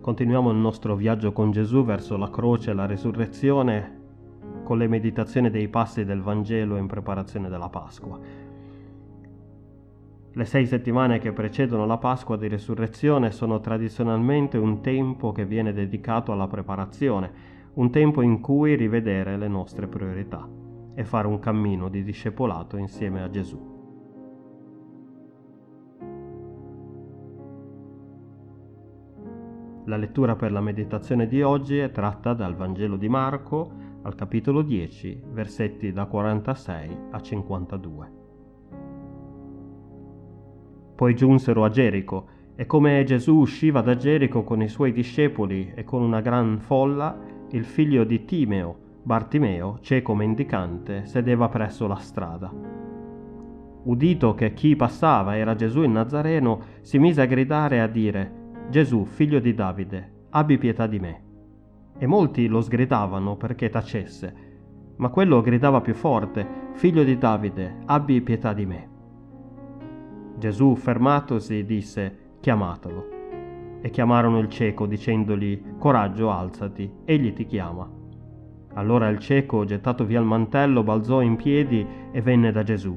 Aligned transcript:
Continuiamo 0.00 0.50
il 0.50 0.56
nostro 0.56 0.96
viaggio 0.96 1.30
con 1.32 1.50
Gesù 1.50 1.84
verso 1.84 2.16
la 2.16 2.30
croce 2.30 2.70
e 2.70 2.74
la 2.74 2.86
risurrezione 2.86 3.98
con 4.64 4.78
le 4.78 4.88
meditazioni 4.88 5.50
dei 5.50 5.68
passi 5.68 6.06
del 6.06 6.22
Vangelo 6.22 6.78
in 6.78 6.86
preparazione 6.86 7.50
della 7.50 7.68
Pasqua. 7.68 8.18
Le 10.32 10.44
sei 10.46 10.64
settimane 10.66 11.18
che 11.18 11.32
precedono 11.32 11.84
la 11.84 11.98
Pasqua 11.98 12.38
di 12.38 12.48
risurrezione 12.48 13.30
sono 13.30 13.60
tradizionalmente 13.60 14.56
un 14.56 14.80
tempo 14.80 15.32
che 15.32 15.44
viene 15.44 15.74
dedicato 15.74 16.32
alla 16.32 16.46
preparazione, 16.46 17.30
un 17.74 17.90
tempo 17.90 18.22
in 18.22 18.40
cui 18.40 18.76
rivedere 18.76 19.36
le 19.36 19.48
nostre 19.48 19.86
priorità 19.86 20.48
e 20.94 21.04
fare 21.04 21.26
un 21.26 21.38
cammino 21.38 21.90
di 21.90 22.02
discepolato 22.02 22.78
insieme 22.78 23.22
a 23.22 23.28
Gesù. 23.28 23.79
La 29.90 29.96
lettura 29.96 30.36
per 30.36 30.52
la 30.52 30.60
meditazione 30.60 31.26
di 31.26 31.42
oggi 31.42 31.78
è 31.78 31.90
tratta 31.90 32.32
dal 32.32 32.54
Vangelo 32.54 32.94
di 32.94 33.08
Marco 33.08 33.72
al 34.02 34.14
capitolo 34.14 34.62
10, 34.62 35.20
versetti 35.32 35.90
da 35.90 36.04
46 36.04 36.96
a 37.10 37.20
52. 37.20 38.12
Poi 40.94 41.14
giunsero 41.16 41.64
a 41.64 41.70
Gerico 41.70 42.28
e 42.54 42.66
come 42.66 43.02
Gesù 43.02 43.38
usciva 43.38 43.80
da 43.80 43.96
Gerico 43.96 44.44
con 44.44 44.62
i 44.62 44.68
suoi 44.68 44.92
discepoli 44.92 45.72
e 45.74 45.82
con 45.82 46.02
una 46.02 46.20
gran 46.20 46.60
folla, 46.60 47.18
il 47.50 47.64
figlio 47.64 48.04
di 48.04 48.24
Timeo, 48.24 48.76
Bartimeo, 49.02 49.78
cieco 49.80 50.14
mendicante, 50.14 51.04
sedeva 51.06 51.48
presso 51.48 51.88
la 51.88 51.96
strada. 51.96 52.48
Udito 53.82 54.34
che 54.36 54.54
chi 54.54 54.76
passava 54.76 55.36
era 55.36 55.56
Gesù 55.56 55.82
il 55.82 55.90
Nazareno, 55.90 56.60
si 56.80 57.00
mise 57.00 57.22
a 57.22 57.26
gridare 57.26 57.74
e 57.74 57.80
a 57.80 57.88
dire 57.88 58.38
Gesù, 58.70 59.04
figlio 59.04 59.40
di 59.40 59.52
Davide, 59.52 60.26
abbi 60.30 60.56
pietà 60.56 60.86
di 60.86 61.00
me. 61.00 61.22
E 61.98 62.06
molti 62.06 62.46
lo 62.46 62.60
sgridavano 62.60 63.34
perché 63.34 63.68
tacesse, 63.68 64.32
ma 64.98 65.08
quello 65.08 65.40
gridava 65.40 65.80
più 65.80 65.92
forte, 65.92 66.46
figlio 66.74 67.02
di 67.02 67.18
Davide, 67.18 67.78
abbi 67.86 68.20
pietà 68.20 68.52
di 68.52 68.66
me. 68.66 68.88
Gesù, 70.38 70.76
fermatosi, 70.76 71.64
disse, 71.64 72.36
chiamatelo. 72.38 73.08
E 73.80 73.90
chiamarono 73.90 74.38
il 74.38 74.48
cieco 74.48 74.86
dicendogli, 74.86 75.60
coraggio, 75.76 76.30
alzati, 76.30 76.88
egli 77.04 77.32
ti 77.32 77.46
chiama. 77.46 77.90
Allora 78.74 79.08
il 79.08 79.18
cieco, 79.18 79.64
gettato 79.64 80.04
via 80.04 80.20
il 80.20 80.26
mantello, 80.26 80.84
balzò 80.84 81.22
in 81.22 81.34
piedi 81.34 81.84
e 82.12 82.22
venne 82.22 82.52
da 82.52 82.62
Gesù. 82.62 82.96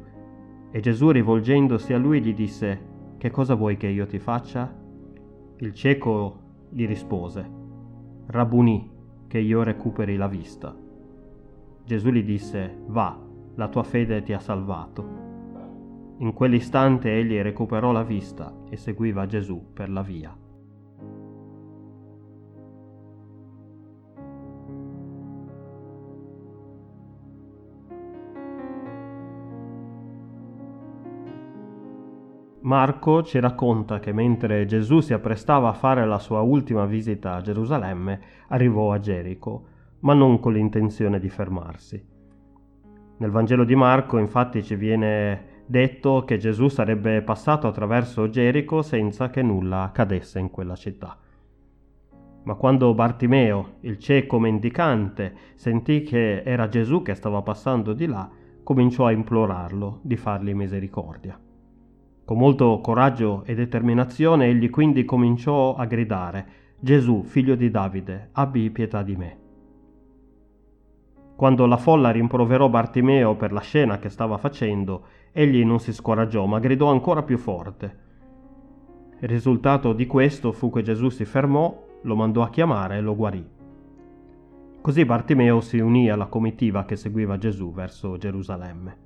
E 0.70 0.80
Gesù, 0.80 1.10
rivolgendosi 1.10 1.94
a 1.94 1.98
lui, 1.98 2.22
gli 2.22 2.36
disse, 2.36 3.16
che 3.18 3.32
cosa 3.32 3.56
vuoi 3.56 3.76
che 3.76 3.88
io 3.88 4.06
ti 4.06 4.20
faccia? 4.20 4.82
Il 5.64 5.74
cieco 5.74 6.40
gli 6.72 6.86
rispose, 6.86 7.50
Rabuni, 8.26 8.92
che 9.28 9.40
io 9.40 9.64
recuperi 9.64 10.18
la 10.18 10.28
vista. 10.28 10.76
Gesù 11.86 12.10
gli 12.10 12.22
disse, 12.22 12.80
va, 12.88 13.18
la 13.56 13.70
tua 13.70 13.84
fede 13.84 14.22
ti 14.24 14.34
ha 14.34 14.40
salvato. 14.40 15.08
In 16.18 16.34
quell'istante 16.34 17.18
egli 17.18 17.40
recuperò 17.40 17.94
la 17.94 18.04
vista 18.04 18.54
e 18.70 18.76
seguiva 18.76 19.26
Gesù 19.26 19.72
per 19.72 19.90
la 19.90 20.02
via. 20.02 20.36
Marco 32.64 33.24
ci 33.24 33.42
racconta 33.42 34.00
che 34.00 34.14
mentre 34.14 34.66
Gesù 34.66 35.02
si 35.02 35.12
apprestava 35.12 35.68
a 35.68 35.74
fare 35.74 36.06
la 36.06 36.18
sua 36.18 36.40
ultima 36.40 36.86
visita 36.86 37.36
a 37.36 37.42
Gerusalemme, 37.42 38.22
arrivò 38.48 38.94
a 38.94 39.00
Gerico, 39.00 39.66
ma 40.00 40.14
non 40.14 40.40
con 40.40 40.54
l'intenzione 40.54 41.20
di 41.20 41.28
fermarsi. 41.28 42.02
Nel 43.18 43.32
Vangelo 43.32 43.66
di 43.66 43.76
Marco 43.76 44.18
infatti 44.18 44.64
ci 44.64 44.76
viene 44.76 45.64
detto 45.66 46.24
che 46.24 46.38
Gesù 46.38 46.70
sarebbe 46.70 47.22
passato 47.22 47.68
attraverso 47.68 48.30
Gerico 48.30 48.82
senza 48.82 49.30
che 49.30 49.42
nulla 49.42 49.84
accadesse 49.84 50.40
in 50.40 50.50
quella 50.50 50.76
città. 50.76 51.18
Ma 52.44 52.56
quando 52.56 52.94
Bartimeo, 52.94 53.76
il 53.82 54.00
cieco 54.00 54.40
mendicante, 54.40 55.36
sentì 55.56 56.04
che 56.04 56.44
era 56.44 56.70
Gesù 56.70 57.02
che 57.02 57.14
stava 57.14 57.42
passando 57.42 57.92
di 57.92 58.06
là, 58.06 58.30
cominciò 58.64 59.06
a 59.06 59.12
implorarlo 59.12 60.00
di 60.02 60.16
fargli 60.16 60.54
misericordia. 60.54 61.38
Con 62.26 62.38
molto 62.38 62.80
coraggio 62.82 63.44
e 63.46 63.54
determinazione 63.54 64.46
egli 64.46 64.70
quindi 64.70 65.04
cominciò 65.04 65.76
a 65.76 65.86
gridare 65.86 66.46
Gesù, 66.80 67.24
figlio 67.24 67.56
di 67.56 67.70
Davide, 67.70 68.30
abbi 68.34 68.70
pietà 68.70 69.04
di 69.04 69.16
me. 69.16 69.38
Quando 71.36 71.66
la 71.66 71.78
folla 71.78 72.12
rimproverò 72.12 72.70
Bartimeo 72.70 73.36
per 73.36 73.52
la 73.52 73.60
scena 73.60 74.00
che 74.00 74.10
stava 74.10 74.38
facendo, 74.38 75.06
egli 75.32 75.66
non 75.66 75.80
si 75.80 75.92
scoraggiò, 75.92 76.46
ma 76.46 76.60
gridò 76.60 76.92
ancora 76.92 77.24
più 77.24 77.38
forte. 77.38 77.98
Il 79.20 79.28
risultato 79.28 79.94
di 79.94 80.06
questo 80.06 80.52
fu 80.52 80.72
che 80.72 80.82
Gesù 80.82 81.10
si 81.10 81.26
fermò, 81.26 81.86
lo 82.02 82.16
mandò 82.16 82.42
a 82.44 82.50
chiamare 82.50 82.98
e 82.98 83.02
lo 83.02 83.16
guarì. 83.16 83.46
Così 84.82 85.06
Bartimeo 85.06 85.60
si 85.62 85.80
unì 85.80 86.10
alla 86.10 86.28
comitiva 86.28 86.86
che 86.86 86.96
seguiva 86.96 87.38
Gesù 87.38 87.72
verso 87.74 88.18
Gerusalemme. 88.18 88.98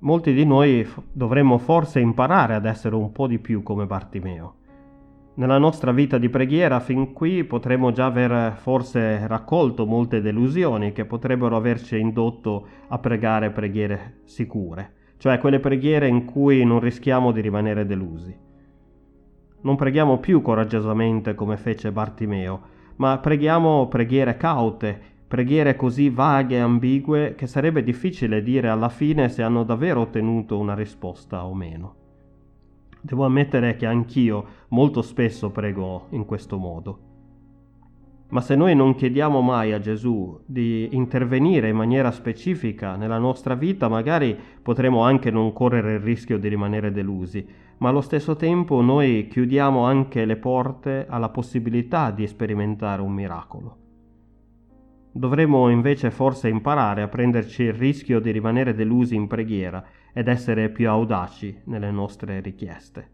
Molti 0.00 0.32
di 0.32 0.44
noi 0.44 0.86
dovremmo 1.10 1.58
forse 1.58 1.98
imparare 1.98 2.54
ad 2.54 2.66
essere 2.66 2.94
un 2.94 3.10
po' 3.10 3.26
di 3.26 3.40
più 3.40 3.64
come 3.64 3.84
Bartimeo. 3.84 4.54
Nella 5.34 5.58
nostra 5.58 5.90
vita 5.90 6.18
di 6.18 6.28
preghiera 6.28 6.78
fin 6.78 7.12
qui 7.12 7.42
potremmo 7.42 7.90
già 7.90 8.06
aver 8.06 8.54
forse 8.58 9.26
raccolto 9.26 9.86
molte 9.86 10.20
delusioni 10.20 10.92
che 10.92 11.04
potrebbero 11.04 11.56
averci 11.56 11.98
indotto 11.98 12.66
a 12.88 12.98
pregare 12.98 13.50
preghiere 13.50 14.20
sicure, 14.24 14.92
cioè 15.16 15.38
quelle 15.38 15.58
preghiere 15.58 16.06
in 16.06 16.24
cui 16.24 16.64
non 16.64 16.78
rischiamo 16.78 17.32
di 17.32 17.40
rimanere 17.40 17.84
delusi. 17.84 18.36
Non 19.60 19.74
preghiamo 19.74 20.18
più 20.18 20.42
coraggiosamente 20.42 21.34
come 21.34 21.56
fece 21.56 21.90
Bartimeo, 21.90 22.60
ma 22.96 23.18
preghiamo 23.18 23.88
preghiere 23.88 24.36
caute, 24.36 25.00
preghiere 25.28 25.76
così 25.76 26.08
vaghe 26.08 26.56
e 26.56 26.60
ambigue 26.60 27.34
che 27.34 27.46
sarebbe 27.46 27.84
difficile 27.84 28.42
dire 28.42 28.70
alla 28.70 28.88
fine 28.88 29.28
se 29.28 29.42
hanno 29.42 29.62
davvero 29.62 30.00
ottenuto 30.00 30.58
una 30.58 30.74
risposta 30.74 31.44
o 31.44 31.54
meno. 31.54 31.94
Devo 33.02 33.26
ammettere 33.26 33.76
che 33.76 33.84
anch'io 33.84 34.44
molto 34.68 35.02
spesso 35.02 35.50
prego 35.50 36.06
in 36.10 36.24
questo 36.24 36.56
modo. 36.56 37.06
Ma 38.30 38.40
se 38.40 38.56
noi 38.56 38.74
non 38.74 38.94
chiediamo 38.94 39.40
mai 39.40 39.72
a 39.72 39.80
Gesù 39.80 40.38
di 40.44 40.88
intervenire 40.92 41.68
in 41.68 41.76
maniera 41.76 42.10
specifica 42.10 42.96
nella 42.96 43.18
nostra 43.18 43.54
vita, 43.54 43.88
magari 43.88 44.36
potremo 44.62 45.02
anche 45.02 45.30
non 45.30 45.52
correre 45.52 45.94
il 45.94 46.00
rischio 46.00 46.38
di 46.38 46.48
rimanere 46.48 46.90
delusi, 46.90 47.46
ma 47.78 47.90
allo 47.90 48.02
stesso 48.02 48.36
tempo 48.36 48.80
noi 48.80 49.28
chiudiamo 49.28 49.84
anche 49.84 50.24
le 50.24 50.36
porte 50.36 51.06
alla 51.08 51.28
possibilità 51.28 52.10
di 52.10 52.26
sperimentare 52.26 53.00
un 53.00 53.12
miracolo. 53.12 53.87
Dovremmo 55.18 55.68
invece 55.68 56.12
forse 56.12 56.46
imparare 56.48 57.02
a 57.02 57.08
prenderci 57.08 57.64
il 57.64 57.72
rischio 57.72 58.20
di 58.20 58.30
rimanere 58.30 58.72
delusi 58.72 59.16
in 59.16 59.26
preghiera 59.26 59.84
ed 60.12 60.28
essere 60.28 60.68
più 60.68 60.88
audaci 60.88 61.62
nelle 61.64 61.90
nostre 61.90 62.38
richieste. 62.38 63.10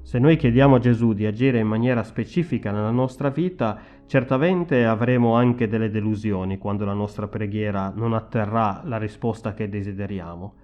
Se 0.00 0.18
noi 0.18 0.36
chiediamo 0.36 0.76
a 0.76 0.78
Gesù 0.78 1.12
di 1.12 1.26
agire 1.26 1.58
in 1.58 1.66
maniera 1.66 2.02
specifica 2.02 2.72
nella 2.72 2.90
nostra 2.90 3.28
vita, 3.28 3.78
certamente 4.06 4.86
avremo 4.86 5.34
anche 5.34 5.68
delle 5.68 5.90
delusioni 5.90 6.56
quando 6.56 6.86
la 6.86 6.94
nostra 6.94 7.28
preghiera 7.28 7.92
non 7.94 8.14
atterrà 8.14 8.80
la 8.86 8.96
risposta 8.96 9.52
che 9.52 9.68
desideriamo 9.68 10.54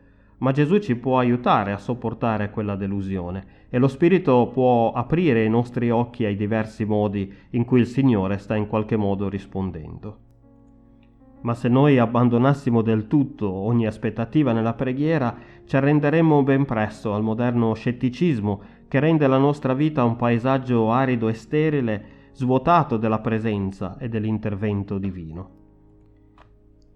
ma 0.40 0.52
Gesù 0.52 0.78
ci 0.78 0.96
può 0.96 1.18
aiutare 1.18 1.72
a 1.72 1.78
sopportare 1.78 2.50
quella 2.50 2.76
delusione 2.76 3.68
e 3.70 3.78
lo 3.78 3.88
Spirito 3.88 4.50
può 4.52 4.92
aprire 4.92 5.44
i 5.44 5.48
nostri 5.48 5.90
occhi 5.90 6.24
ai 6.24 6.36
diversi 6.36 6.84
modi 6.84 7.32
in 7.50 7.64
cui 7.64 7.80
il 7.80 7.86
Signore 7.86 8.38
sta 8.38 8.56
in 8.56 8.66
qualche 8.66 8.96
modo 8.96 9.28
rispondendo. 9.28 10.18
Ma 11.42 11.54
se 11.54 11.68
noi 11.68 11.98
abbandonassimo 11.98 12.82
del 12.82 13.06
tutto 13.06 13.50
ogni 13.50 13.86
aspettativa 13.86 14.52
nella 14.52 14.74
preghiera, 14.74 15.34
ci 15.64 15.76
arrenderemmo 15.76 16.42
ben 16.42 16.66
presto 16.66 17.14
al 17.14 17.22
moderno 17.22 17.72
scetticismo 17.72 18.62
che 18.88 19.00
rende 19.00 19.26
la 19.26 19.38
nostra 19.38 19.72
vita 19.72 20.04
un 20.04 20.16
paesaggio 20.16 20.90
arido 20.90 21.28
e 21.28 21.34
sterile, 21.34 22.04
svuotato 22.32 22.96
della 22.96 23.20
presenza 23.20 23.96
e 23.98 24.08
dell'intervento 24.08 24.98
divino. 24.98 25.59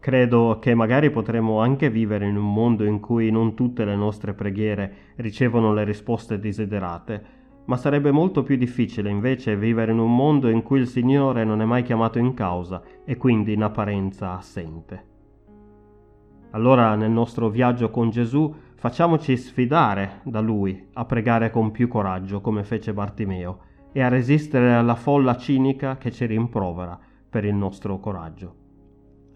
Credo 0.05 0.59
che 0.61 0.75
magari 0.75 1.09
potremmo 1.09 1.61
anche 1.61 1.89
vivere 1.89 2.29
in 2.29 2.37
un 2.37 2.53
mondo 2.53 2.85
in 2.85 3.01
cui 3.01 3.31
non 3.31 3.55
tutte 3.55 3.87
le 3.87 3.97
nostre 3.97 4.35
preghiere 4.35 5.15
ricevono 5.17 5.73
le 5.73 5.83
risposte 5.83 6.39
desiderate, 6.39 7.25
ma 7.65 7.79
sarebbe 7.79 8.11
molto 8.11 8.43
più 8.43 8.57
difficile 8.57 9.09
invece 9.09 9.57
vivere 9.57 9.93
in 9.93 9.99
un 9.99 10.15
mondo 10.15 10.51
in 10.51 10.63
cui 10.63 10.81
il 10.81 10.89
Signore 10.89 11.45
non 11.45 11.63
è 11.63 11.65
mai 11.65 11.85
chiamato 11.85 12.19
in 12.19 12.35
causa 12.35 12.83
e 13.03 13.17
quindi 13.17 13.55
in 13.55 13.63
apparenza 13.63 14.37
assente. 14.37 15.05
Allora 16.51 16.95
nel 16.97 17.11
nostro 17.11 17.49
viaggio 17.49 17.89
con 17.89 18.11
Gesù 18.11 18.55
facciamoci 18.75 19.35
sfidare 19.39 20.21
da 20.25 20.41
Lui 20.41 20.87
a 20.93 21.07
pregare 21.07 21.49
con 21.49 21.71
più 21.71 21.89
coraggio 21.89 22.43
come 22.43 22.63
fece 22.63 22.93
Bartimeo 22.93 23.59
e 23.91 24.03
a 24.03 24.09
resistere 24.09 24.75
alla 24.75 24.97
folla 24.97 25.39
cinica 25.39 25.97
che 25.97 26.11
ci 26.11 26.27
rimprovera 26.27 27.01
per 27.31 27.47
il 27.47 27.55
nostro 27.55 27.99
coraggio. 27.99 28.55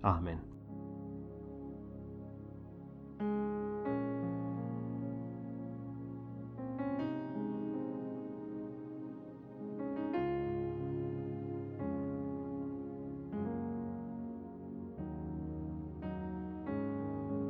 Amen. 0.02 0.56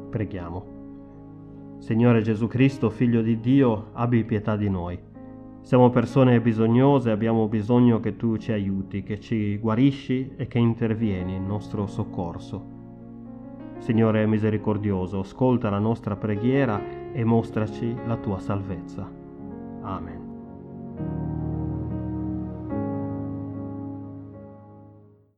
Preghiamo. 0.09 0.77
Signore 1.79 2.23
Gesù 2.23 2.47
Cristo, 2.47 2.91
Figlio 2.91 3.23
di 3.23 3.41
Dio, 3.41 3.91
abbi 3.93 4.25
pietà 4.25 4.57
di 4.57 4.69
noi. 4.69 4.99
Siamo 5.61 5.91
persone 5.91 6.41
bisognose, 6.41 7.11
abbiamo 7.11 7.47
bisogno 7.47 8.01
che 8.01 8.17
tu 8.17 8.37
ci 8.37 8.53
aiuti, 8.53 9.03
che 9.03 9.21
ci 9.21 9.59
guarisci 9.59 10.33
e 10.37 10.47
che 10.47 10.59
intervieni 10.59 11.35
in 11.35 11.47
nostro 11.47 11.87
soccorso. 11.87 12.77
Signore 13.79 14.27
misericordioso, 14.27 15.21
ascolta 15.21 15.71
la 15.71 15.79
nostra 15.79 16.17
preghiera 16.17 17.13
e 17.13 17.23
mostraci 17.25 17.95
la 18.07 18.17
tua 18.17 18.39
salvezza. 18.39 19.09
Amen. 19.83 21.38